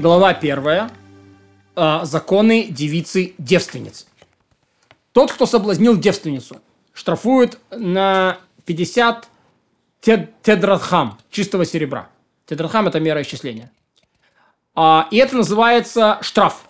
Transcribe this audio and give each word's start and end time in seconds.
Глава 0.00 0.32
первая. 0.32 0.90
А, 1.76 2.06
законы 2.06 2.68
девицы-девственницы. 2.70 4.06
Тот, 5.12 5.30
кто 5.30 5.44
соблазнил 5.44 5.98
девственницу, 5.98 6.56
штрафует 6.94 7.58
на 7.70 8.38
50 8.64 9.28
тед 10.00 10.40
тедрадхам 10.40 11.18
чистого 11.28 11.66
серебра. 11.66 12.08
Тедрадхам– 12.46 12.86
это 12.88 12.98
мера 12.98 13.20
исчисления. 13.20 13.70
А, 14.74 15.06
и 15.10 15.18
это 15.18 15.36
называется 15.36 16.16
штраф. 16.22 16.62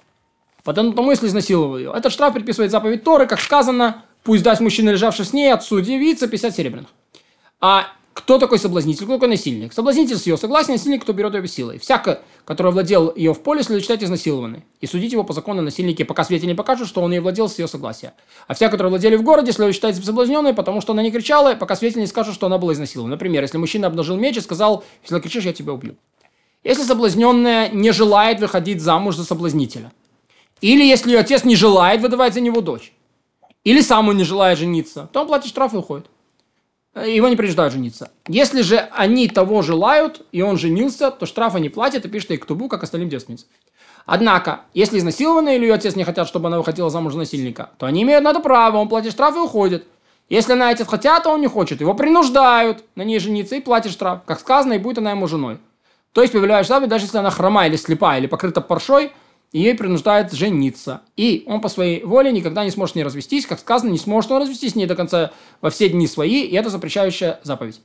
Потому 0.64 1.12
если 1.12 1.28
изнасиловал 1.28 1.78
ее. 1.78 1.92
Этот 1.94 2.12
штраф 2.12 2.34
предписывает 2.34 2.72
заповедь 2.72 3.04
Торы, 3.04 3.28
как 3.28 3.40
сказано, 3.40 4.02
пусть 4.24 4.42
даст 4.42 4.60
мужчина, 4.60 4.90
лежавший 4.90 5.24
с 5.24 5.32
ней, 5.32 5.54
отцу 5.54 5.80
девица 5.80 6.26
50 6.26 6.52
серебряных. 6.52 6.90
А 7.60 7.92
кто 8.20 8.38
такой 8.38 8.58
соблазнитель, 8.58 9.04
кто 9.04 9.14
такой 9.14 9.28
насильник? 9.28 9.72
Соблазнитель 9.72 10.16
с 10.16 10.26
ее 10.26 10.36
согласия, 10.36 10.72
насильник, 10.72 11.02
кто 11.02 11.12
берет 11.12 11.34
ее 11.34 11.48
силой. 11.48 11.78
Всяко, 11.78 12.20
который 12.44 12.70
владел 12.70 13.12
ее 13.16 13.32
в 13.32 13.40
поле, 13.40 13.62
следует 13.62 13.82
считать 13.82 14.04
изнасилованной. 14.04 14.64
И 14.80 14.86
судить 14.86 15.12
его 15.12 15.24
по 15.24 15.32
закону 15.32 15.62
насильники, 15.62 16.02
пока 16.02 16.24
свидетели 16.24 16.50
не 16.50 16.54
покажут, 16.54 16.86
что 16.86 17.00
он 17.00 17.12
ее 17.12 17.20
владел 17.20 17.48
с 17.48 17.58
ее 17.58 17.66
согласия. 17.66 18.12
А 18.46 18.54
всяко, 18.54 18.72
которые 18.72 18.90
владели 18.90 19.16
в 19.16 19.22
городе, 19.22 19.52
следует 19.52 19.74
считать 19.74 19.96
соблазненной, 19.96 20.52
потому 20.52 20.80
что 20.80 20.92
она 20.92 21.02
не 21.02 21.10
кричала, 21.10 21.54
пока 21.54 21.76
свидетели 21.76 22.02
не 22.02 22.06
скажут, 22.06 22.34
что 22.34 22.46
она 22.46 22.58
была 22.58 22.74
изнасилована. 22.74 23.14
Например, 23.14 23.42
если 23.42 23.56
мужчина 23.56 23.86
обнажил 23.86 24.16
меч 24.16 24.36
и 24.36 24.40
сказал, 24.40 24.84
если 25.02 25.18
кричишь, 25.18 25.44
я 25.44 25.52
тебя 25.52 25.72
убью. 25.72 25.96
Если 26.62 26.82
соблазненная 26.82 27.70
не 27.70 27.90
желает 27.90 28.40
выходить 28.40 28.82
замуж 28.82 29.16
за 29.16 29.24
соблазнителя. 29.24 29.92
Или 30.60 30.84
если 30.84 31.10
ее 31.10 31.20
отец 31.20 31.44
не 31.44 31.56
желает 31.56 32.02
выдавать 32.02 32.34
за 32.34 32.40
него 32.40 32.60
дочь. 32.60 32.92
Или 33.64 33.80
сам 33.80 34.08
он 34.08 34.16
не 34.16 34.24
желает 34.24 34.58
жениться, 34.58 35.08
то 35.12 35.22
он 35.22 35.26
платит 35.26 35.48
штраф 35.48 35.74
и 35.74 35.76
уходит. 35.76 36.06
Его 36.94 37.28
не 37.28 37.36
принуждают 37.36 37.72
жениться. 37.72 38.10
Если 38.26 38.62
же 38.62 38.78
они 38.92 39.28
того 39.28 39.62
желают, 39.62 40.26
и 40.32 40.42
он 40.42 40.58
женился, 40.58 41.10
то 41.10 41.24
штрафа 41.24 41.58
не 41.58 41.68
платит 41.68 42.04
и 42.04 42.08
пишет 42.08 42.30
ей 42.30 42.38
ктубу, 42.38 42.68
как 42.68 42.82
остальным 42.82 43.08
девственницам. 43.08 43.48
Однако, 44.06 44.62
если 44.74 44.98
изнасилованная 44.98 45.56
или 45.56 45.66
ее 45.66 45.74
отец 45.74 45.94
не 45.94 46.02
хотят, 46.02 46.26
чтобы 46.26 46.48
она 46.48 46.58
выходила 46.58 46.90
замуж 46.90 47.12
за 47.12 47.20
насильника, 47.20 47.70
то 47.78 47.86
они 47.86 48.02
имеют 48.02 48.24
на 48.24 48.30
это 48.30 48.40
право, 48.40 48.78
он 48.78 48.88
платит 48.88 49.12
штраф 49.12 49.36
и 49.36 49.38
уходит. 49.38 49.86
Если 50.28 50.52
она 50.52 50.70
отец 50.70 50.86
хотят, 50.88 51.26
а 51.26 51.30
он 51.30 51.40
не 51.40 51.46
хочет, 51.46 51.80
его 51.80 51.94
принуждают 51.94 52.84
на 52.96 53.02
ней 53.02 53.20
жениться 53.20 53.54
и 53.54 53.60
платит 53.60 53.92
штраф. 53.92 54.22
Как 54.26 54.40
сказано, 54.40 54.72
и 54.72 54.78
будет 54.78 54.98
она 54.98 55.12
ему 55.12 55.28
женой. 55.28 55.58
То 56.12 56.22
есть, 56.22 56.32
появляешь 56.32 56.66
заповедь, 56.66 56.90
даже 56.90 57.04
если 57.04 57.18
она 57.18 57.30
хрома 57.30 57.66
или 57.68 57.76
слепая, 57.76 58.18
или 58.18 58.26
покрыта 58.26 58.60
паршой, 58.60 59.12
и 59.52 59.60
ей 59.60 59.74
принуждает 59.74 60.32
жениться. 60.32 61.02
И 61.16 61.44
он 61.46 61.60
по 61.60 61.68
своей 61.68 62.04
воле 62.04 62.30
никогда 62.32 62.64
не 62.64 62.70
сможет 62.70 62.92
с 62.92 62.96
ней 62.96 63.02
развестись. 63.02 63.46
Как 63.46 63.58
сказано, 63.58 63.90
не 63.90 63.98
сможет 63.98 64.30
он 64.30 64.42
развестись 64.42 64.72
с 64.72 64.76
ней 64.76 64.86
до 64.86 64.94
конца 64.94 65.32
во 65.60 65.70
все 65.70 65.88
дни 65.88 66.06
свои, 66.06 66.42
и 66.42 66.54
это 66.54 66.70
запрещающая 66.70 67.40
заповедь. 67.42 67.80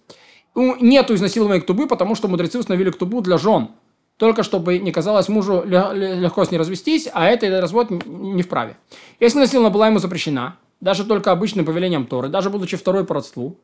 Нету 0.55 1.15
изнасилования 1.15 1.61
ктубы, 1.61 1.87
потому 1.87 2.15
что 2.15 2.27
мудрецы 2.27 2.59
установили 2.59 2.91
ктубу 2.91 3.21
для 3.21 3.37
жен. 3.37 3.69
Только 4.17 4.43
чтобы 4.43 4.77
не 4.77 4.93
казалось 4.93 5.27
мужу 5.27 5.63
легко 5.65 6.45
с 6.45 6.51
ней 6.51 6.57
развестись, 6.57 7.09
а 7.11 7.25
это 7.25 7.59
развод 7.59 7.89
не 8.05 8.43
вправе. 8.43 8.77
Если 9.19 9.39
насилована 9.39 9.71
была 9.71 9.87
ему 9.87 9.99
запрещена, 9.99 10.57
даже 10.79 11.03
только 11.03 11.31
обычным 11.31 11.65
повелением 11.65 12.05
Торы, 12.05 12.29
даже 12.29 12.49
будучи 12.49 12.77
второй 12.77 13.05
по 13.05 13.15
родству, 13.15 13.57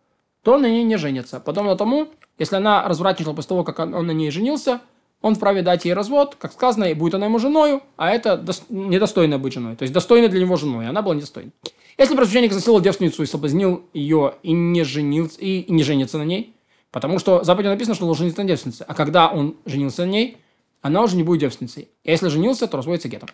то 0.44 0.54
он 0.56 0.64
на 0.64 0.66
ней 0.70 0.84
не 0.84 0.98
женится. 0.98 1.40
Подобно 1.40 1.78
тому, 1.78 2.10
если 2.38 2.56
она 2.58 2.86
развратничала 2.88 3.34
после 3.34 3.50
того, 3.50 3.64
как 3.64 3.80
он 3.80 4.06
на 4.06 4.12
ней 4.12 4.32
женился, 4.32 4.82
он 5.22 5.36
вправе 5.36 5.62
дать 5.62 5.86
ей 5.86 5.94
развод, 5.94 6.36
как 6.40 6.52
сказано, 6.52 6.86
и 6.86 6.94
будет 6.94 7.16
она 7.16 7.26
ему 7.26 7.40
женою, 7.40 7.82
а 7.98 8.10
это 8.10 8.34
дос- 8.34 8.64
недостойно 8.70 9.38
быть 9.38 9.54
женой. 9.54 9.76
То 9.76 9.84
есть 9.84 9.94
достойна 9.94 10.30
для 10.30 10.42
него 10.42 10.56
женой, 10.56 10.88
она 10.88 11.02
была 11.02 11.16
недостойна. 11.16 11.52
Если 11.98 12.16
просвященник 12.16 12.54
засилил 12.54 12.80
девственницу 12.80 13.22
и 13.24 13.26
соблазнил 13.26 13.84
ее 13.94 14.36
и 14.44 14.52
не 14.52 14.84
женился, 14.84 15.40
и, 15.40 15.60
и 15.60 15.72
не 15.72 15.84
женится 15.84 16.18
на 16.18 16.24
ней, 16.24 16.56
потому 16.92 17.20
что 17.20 17.42
в 17.42 17.46
заповеди 17.46 17.70
написано, 17.70 17.96
что 17.96 18.06
он 18.06 18.10
должен 18.10 18.24
жениться 18.24 18.42
на 18.42 18.48
девственнице, 18.48 18.86
а 18.88 18.94
когда 18.94 19.30
он 19.30 19.58
женился 19.66 20.06
на 20.06 20.10
ней, 20.10 20.38
она 20.82 21.04
уже 21.04 21.16
не 21.16 21.24
будет 21.24 21.42
девственницей. 21.42 21.90
А 22.06 22.10
если 22.10 22.28
женился, 22.30 22.68
то 22.68 22.78
разводится 22.78 23.08
гетом. 23.08 23.30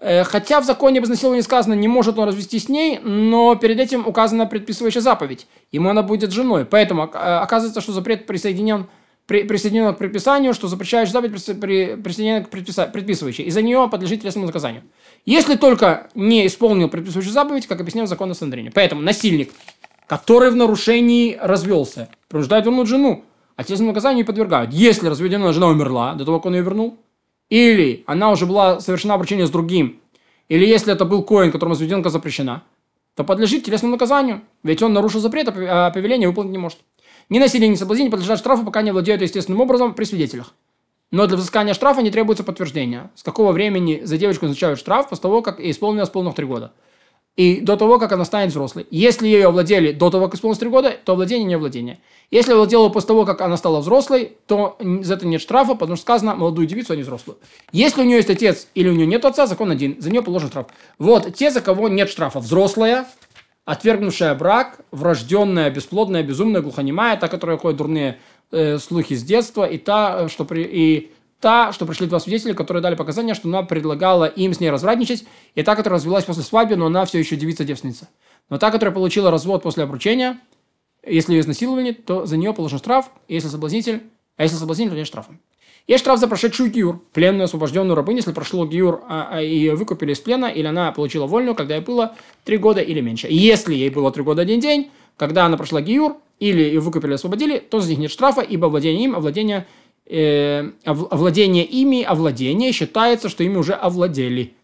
Э, 0.00 0.24
хотя 0.24 0.60
в 0.60 0.64
законе 0.64 0.98
об 0.98 1.04
изнасиловании 1.04 1.42
сказано, 1.42 1.74
не 1.74 1.88
может 1.88 2.18
он 2.18 2.26
развестись 2.26 2.64
с 2.64 2.68
ней, 2.68 2.98
но 2.98 3.54
перед 3.54 3.78
этим 3.78 4.06
указана 4.06 4.46
предписывающая 4.46 5.00
заповедь. 5.00 5.46
Ему 5.70 5.90
она 5.90 6.02
будет 6.02 6.32
женой. 6.32 6.64
Поэтому 6.64 7.04
э, 7.04 7.06
оказывается, 7.06 7.80
что 7.80 7.92
запрет 7.92 8.26
присоединен 8.26 8.86
при, 9.26 9.44
присоединена 9.44 9.92
к 9.92 9.98
предписанию, 9.98 10.54
что 10.54 10.68
запрещающая 10.68 11.12
заповедь 11.12 11.60
при, 11.60 11.96
присоединена 11.96 12.44
к 12.44 12.50
предписывающей, 12.50 13.44
и 13.44 13.50
за 13.50 13.62
нее 13.62 13.88
подлежит 13.90 14.22
телесному 14.22 14.46
наказанию. 14.46 14.82
Если 15.24 15.56
только 15.56 16.08
не 16.14 16.46
исполнил 16.46 16.88
предписывающую 16.88 17.32
заповедь, 17.32 17.66
как 17.66 17.80
объяснял 17.80 18.06
закон 18.06 18.30
о 18.30 18.34
Сандрине. 18.34 18.70
Поэтому 18.74 19.02
насильник, 19.02 19.52
который 20.06 20.50
в 20.50 20.56
нарушении 20.56 21.38
развелся, 21.40 22.08
принуждает 22.28 22.64
вернуть 22.64 22.88
жену, 22.88 23.24
а 23.56 23.64
телесному 23.64 23.92
наказанию 23.92 24.26
подвергают. 24.26 24.72
Если 24.72 25.06
разведенная 25.08 25.52
жена 25.52 25.68
умерла 25.68 26.14
до 26.14 26.24
того, 26.24 26.38
как 26.38 26.46
он 26.46 26.54
ее 26.54 26.62
вернул, 26.62 26.98
или 27.48 28.02
она 28.06 28.30
уже 28.30 28.46
была 28.46 28.80
совершена 28.80 29.14
обручение 29.14 29.46
с 29.46 29.50
другим, 29.50 30.00
или 30.48 30.66
если 30.66 30.92
это 30.92 31.04
был 31.04 31.22
коин, 31.22 31.52
которому 31.52 31.74
разведенка 31.74 32.10
запрещена, 32.10 32.62
то 33.14 33.24
подлежит 33.24 33.64
телесному 33.64 33.92
наказанию, 33.92 34.40
ведь 34.62 34.82
он 34.82 34.92
нарушил 34.92 35.20
запрет, 35.20 35.48
а 35.48 35.90
повеление 35.90 36.28
выполнить 36.28 36.52
не 36.52 36.58
может. 36.58 36.78
Ни 37.28 37.38
насилие, 37.38 37.68
ни 37.68 37.74
соблазнение 37.74 38.10
подлежат 38.10 38.38
штрафу, 38.38 38.64
пока 38.64 38.82
не 38.82 38.92
владеют 38.92 39.22
естественным 39.22 39.60
образом 39.60 39.94
при 39.94 40.04
свидетелях. 40.04 40.54
Но 41.10 41.26
для 41.26 41.36
взыскания 41.36 41.74
штрафа 41.74 42.00
не 42.02 42.10
требуется 42.10 42.42
подтверждения, 42.42 43.10
с 43.14 43.22
какого 43.22 43.52
времени 43.52 44.00
за 44.02 44.16
девочку 44.16 44.46
назначают 44.46 44.78
штраф 44.78 45.10
после 45.10 45.22
того, 45.22 45.42
как 45.42 45.60
исполнилось 45.60 46.08
полных 46.08 46.34
три 46.34 46.46
года. 46.46 46.72
И 47.36 47.60
до 47.60 47.78
того, 47.78 47.98
как 47.98 48.12
она 48.12 48.26
станет 48.26 48.50
взрослой. 48.50 48.86
Если 48.90 49.26
ее 49.26 49.46
овладели 49.46 49.92
до 49.92 50.10
того, 50.10 50.26
как 50.26 50.34
исполнилось 50.34 50.58
три 50.58 50.68
года, 50.68 50.94
то 51.04 51.14
владение 51.14 51.44
не 51.44 51.56
владение. 51.56 51.98
Если 52.30 52.52
овладела 52.52 52.90
после 52.90 53.08
того, 53.08 53.24
как 53.24 53.40
она 53.40 53.56
стала 53.56 53.80
взрослой, 53.80 54.36
то 54.46 54.76
за 54.80 55.14
это 55.14 55.26
нет 55.26 55.40
штрафа, 55.40 55.74
потому 55.74 55.96
что 55.96 56.02
сказано 56.02 56.34
молодую 56.34 56.66
девицу, 56.66 56.92
а 56.92 56.96
не 56.96 57.02
взрослую. 57.02 57.38
Если 57.72 58.02
у 58.02 58.04
нее 58.04 58.16
есть 58.16 58.28
отец 58.28 58.68
или 58.74 58.88
у 58.88 58.92
нее 58.92 59.06
нет 59.06 59.24
отца, 59.24 59.46
закон 59.46 59.70
один, 59.70 60.00
за 60.00 60.10
нее 60.10 60.22
положен 60.22 60.50
штраф. 60.50 60.66
Вот 60.98 61.34
те, 61.34 61.50
за 61.50 61.62
кого 61.62 61.88
нет 61.88 62.10
штрафа. 62.10 62.38
Взрослая, 62.40 63.06
отвергнувшая 63.64 64.34
брак, 64.34 64.80
врожденная, 64.90 65.70
бесплодная, 65.70 66.22
безумная, 66.22 66.62
глухонемая, 66.62 67.16
та, 67.16 67.28
которая 67.28 67.58
ходит 67.58 67.78
дурные 67.78 68.18
э, 68.50 68.78
слухи 68.78 69.14
с 69.14 69.22
детства, 69.22 69.64
и 69.64 69.78
та, 69.78 70.28
что 70.28 70.44
при, 70.44 70.62
и 70.62 71.12
та, 71.40 71.72
что 71.72 71.86
пришли 71.86 72.06
два 72.06 72.20
свидетеля, 72.20 72.54
которые 72.54 72.82
дали 72.82 72.94
показания, 72.94 73.34
что 73.34 73.48
она 73.48 73.62
предлагала 73.62 74.24
им 74.24 74.54
с 74.54 74.60
ней 74.60 74.70
развратничать, 74.70 75.24
и 75.54 75.62
та, 75.62 75.76
которая 75.76 75.98
развелась 75.98 76.24
после 76.24 76.42
свадьбы, 76.42 76.76
но 76.76 76.86
она 76.86 77.04
все 77.04 77.18
еще 77.18 77.36
девица-девственница. 77.36 78.08
Но 78.48 78.58
та, 78.58 78.70
которая 78.70 78.94
получила 78.94 79.30
развод 79.30 79.62
после 79.62 79.84
обручения, 79.84 80.40
если 81.04 81.32
ее 81.32 81.40
изнасиловали, 81.40 81.92
то 81.92 82.26
за 82.26 82.36
нее 82.36 82.52
положен 82.52 82.78
штраф, 82.78 83.10
если 83.28 83.48
соблазнитель, 83.48 84.02
а 84.36 84.44
если 84.44 84.56
соблазнитель, 84.56 84.92
то 84.92 84.96
нет 84.96 85.06
штрафа. 85.06 85.32
Есть 85.88 86.02
штраф 86.02 86.20
за 86.20 86.28
прошедшую 86.28 86.70
гиюр, 86.70 87.00
пленную 87.12 87.44
освобожденную 87.44 87.96
рабыню, 87.96 88.18
если 88.18 88.32
прошло 88.32 88.66
гиюр, 88.66 89.02
а, 89.08 89.28
а 89.32 89.40
ее 89.40 89.74
выкупили 89.74 90.12
из 90.12 90.20
плена, 90.20 90.46
или 90.46 90.66
она 90.66 90.92
получила 90.92 91.26
вольную, 91.26 91.54
когда 91.54 91.74
ей 91.74 91.82
было 91.82 92.14
3 92.44 92.56
года 92.58 92.80
или 92.80 93.00
меньше. 93.00 93.26
И 93.26 93.36
если 93.36 93.74
ей 93.74 93.90
было 93.90 94.12
3 94.12 94.22
года 94.22 94.42
один 94.42 94.60
день, 94.60 94.90
когда 95.16 95.44
она 95.46 95.56
прошла 95.56 95.80
гиюр, 95.80 96.16
или 96.38 96.62
ее 96.62 96.80
выкупили, 96.80 97.14
освободили, 97.14 97.58
то 97.58 97.80
за 97.80 97.90
них 97.90 97.98
нет 97.98 98.10
штрафа, 98.10 98.40
ибо 98.40 98.66
владение 98.66 99.04
им, 99.04 99.14
овладение, 99.14 99.66
э, 100.06 100.70
овладение 100.84 101.64
ими, 101.64 102.02
овладение 102.02 102.72
считается, 102.72 103.28
что 103.28 103.44
ими 103.44 103.56
уже 103.56 103.74
овладели. 103.74 104.54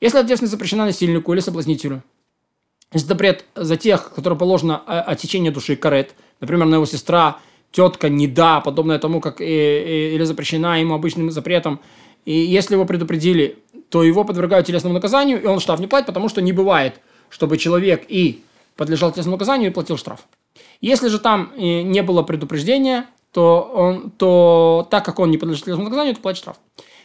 Если 0.00 0.18
ответственность 0.18 0.52
запрещена 0.52 0.86
насильнику 0.86 1.32
или 1.32 1.40
соблазнителю, 1.40 2.02
если 2.92 3.08
запрет 3.08 3.44
за 3.54 3.76
тех, 3.76 4.14
которые 4.14 4.38
положено 4.38 4.78
отсечение 4.78 5.50
души 5.52 5.76
карет, 5.76 6.14
например, 6.40 6.66
на 6.66 6.76
его 6.76 6.86
сестра 6.86 7.38
тетка 7.76 8.08
не 8.08 8.26
да, 8.26 8.60
подобное 8.60 8.98
тому, 8.98 9.20
как 9.20 9.42
или 9.42 10.24
запрещена 10.24 10.80
ему 10.80 10.94
обычным 10.94 11.30
запретом. 11.30 11.78
И 12.24 12.32
если 12.32 12.74
его 12.74 12.86
предупредили, 12.86 13.58
то 13.90 14.02
его 14.02 14.24
подвергают 14.24 14.66
телесному 14.66 14.94
наказанию, 14.94 15.42
и 15.42 15.46
он 15.46 15.60
штраф 15.60 15.78
не 15.78 15.86
платит, 15.86 16.06
потому 16.06 16.30
что 16.30 16.40
не 16.40 16.52
бывает, 16.52 16.94
чтобы 17.28 17.58
человек 17.58 18.06
и 18.08 18.42
подлежал 18.76 19.12
телесному 19.12 19.36
наказанию 19.36 19.70
и 19.70 19.74
платил 19.74 19.98
штраф. 19.98 20.20
Если 20.80 21.08
же 21.08 21.18
там 21.18 21.52
э, 21.54 21.82
не 21.82 22.02
было 22.02 22.22
предупреждения, 22.22 23.06
то, 23.30 23.70
он, 23.74 24.10
то 24.10 24.88
так 24.90 25.04
как 25.04 25.18
он 25.18 25.30
не 25.30 25.36
подлежит 25.36 25.66
телесному 25.66 25.90
наказанию, 25.90 26.14
то 26.14 26.22
платит 26.22 26.38
штраф. 26.38 26.56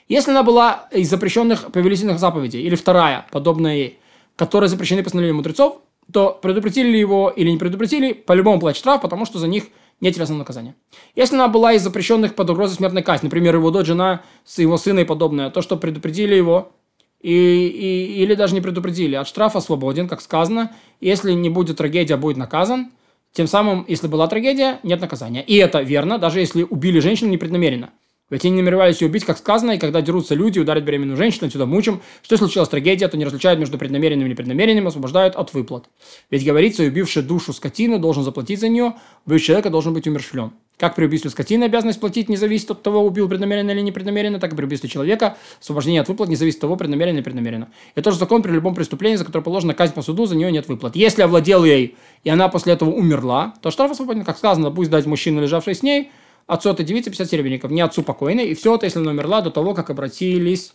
Если 0.08 0.32
она 0.32 0.44
была 0.44 0.88
из 0.92 1.10
запрещенных 1.10 1.70
повелительных 1.74 2.18
заповедей, 2.18 2.62
или 2.62 2.76
вторая, 2.76 3.28
подобная 3.32 3.76
ей, 3.76 4.00
которые 4.38 4.70
запрещены 4.70 5.04
постановлением 5.04 5.38
мудрецов, 5.38 5.82
то 6.14 6.40
предупредили 6.42 6.98
его 6.98 7.30
или 7.30 7.50
не 7.50 7.58
предупредили, 7.58 8.14
по-любому 8.14 8.62
платит 8.62 8.80
штраф, 8.80 9.02
потому 9.02 9.26
что 9.26 9.38
за 9.38 9.48
них 9.48 9.66
нет 10.02 10.16
телесного 10.16 10.40
наказания. 10.40 10.76
Если 11.16 11.36
она 11.36 11.48
была 11.48 11.74
из 11.74 11.84
запрещенных 11.84 12.36
под 12.36 12.50
угрозой 12.50 12.76
смертной 12.76 13.04
казни, 13.04 13.28
например, 13.28 13.56
его 13.56 13.72
дочь, 13.72 13.88
жена 13.88 14.24
его 14.58 14.78
сына 14.78 15.00
и 15.00 15.06
подобное, 15.06 15.50
то, 15.50 15.62
что 15.62 15.78
предупредили 15.78 16.36
его, 16.36 16.74
и, 17.22 17.32
и, 17.32 18.24
или 18.24 18.34
даже 18.34 18.56
не 18.56 18.62
предупредили, 18.62 19.16
от 19.16 19.28
штрафа 19.28 19.60
свободен, 19.60 20.08
как 20.08 20.22
сказано, 20.22 20.76
если 21.00 21.34
не 21.34 21.50
будет 21.50 21.78
трагедия, 21.78 22.18
будет 22.18 22.38
наказан, 22.38 22.92
тем 23.32 23.48
самым, 23.48 23.86
если 23.88 24.08
была 24.08 24.28
трагедия, 24.28 24.80
нет 24.84 25.00
наказания. 25.00 25.44
И 25.44 25.56
это 25.56 25.82
верно, 25.82 26.18
даже 26.18 26.40
если 26.40 26.64
убили 26.64 27.00
женщину 27.00 27.30
непреднамеренно. 27.30 27.92
Ведь 28.32 28.46
они 28.46 28.56
намеревались 28.56 29.02
ее 29.02 29.10
убить, 29.10 29.26
как 29.26 29.38
сказано, 29.38 29.74
и 29.74 29.78
когда 29.78 30.02
дерутся 30.02 30.34
люди, 30.34 30.58
ударят 30.58 30.84
беременную 30.84 31.18
женщину, 31.18 31.48
отсюда 31.48 31.68
мучим. 31.68 32.02
Что 32.24 32.38
случилась 32.38 32.70
трагедия, 32.70 33.08
то 33.10 33.18
не 33.18 33.26
различают 33.26 33.60
между 33.60 33.78
преднамеренным 33.78 34.26
и 34.26 34.30
непреднамеренным, 34.30 34.88
освобождают 34.88 35.36
от 35.36 35.54
выплат. 35.54 35.86
Ведь 36.32 36.44
говорится, 36.44 36.82
убивший 36.84 37.22
душу 37.22 37.54
скотины 37.54 38.00
должен 38.00 38.24
заплатить 38.24 38.62
за 38.62 38.70
нее, 38.70 38.96
убив 39.28 39.44
человека 39.44 39.70
должен 39.70 39.94
быть 39.94 40.08
умершвлен. 40.08 40.52
Как 40.78 40.96
при 40.96 41.06
убийстве 41.06 41.30
скотины 41.30 41.66
обязанность 41.66 42.00
платить 42.00 42.28
не 42.28 42.38
зависит 42.38 42.72
от 42.72 42.82
того, 42.82 43.06
убил 43.06 43.30
преднамеренно 43.30 43.70
или 43.70 43.82
непреднамеренно, 43.82 44.40
так 44.40 44.54
и 44.54 44.56
при 44.56 44.66
убийстве 44.66 44.90
человека 44.90 45.38
освобождение 45.60 46.02
от 46.02 46.08
выплат 46.08 46.28
не 46.28 46.36
зависит 46.36 46.58
от 46.58 46.62
того, 46.62 46.76
преднамеренно 46.76 47.18
или 47.18 47.20
непреднамеренно. 47.20 47.68
Это 47.94 48.06
тоже 48.06 48.18
закон 48.18 48.42
при 48.42 48.52
любом 48.52 48.74
преступлении, 48.74 49.18
за 49.18 49.26
которое 49.26 49.44
положена 49.44 49.76
казнь 49.76 49.94
по 49.94 50.02
суду, 50.02 50.26
за 50.26 50.36
нее 50.36 50.52
нет 50.52 50.68
выплат. 50.70 50.96
Если 50.96 51.22
овладел 51.22 51.66
ей, 51.66 51.98
и 52.24 52.30
она 52.32 52.48
после 52.48 52.74
этого 52.74 52.90
умерла, 52.90 53.54
то 53.62 53.70
штраф 53.70 53.92
освободен, 53.92 54.24
как 54.24 54.38
сказано, 54.38 54.72
пусть 54.72 54.90
дать 54.90 55.06
мужчину, 55.06 55.42
лежавший 55.42 55.76
с 55.76 55.84
ней, 55.84 56.10
отцу 56.48 56.70
этой 56.70 56.86
девицы 56.86 57.10
50 57.10 57.30
серебряников, 57.30 57.72
не 57.72 57.82
отцу 57.82 58.04
покойной, 58.04 58.48
и 58.50 58.54
все 58.54 58.76
это, 58.76 58.86
если 58.86 59.00
она 59.00 59.12
умерла 59.12 59.42
до 59.42 59.52
того, 59.52 59.74
как 59.74 59.90
обратились 59.90 60.74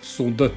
в 0.00 0.06
суд. 0.06 0.52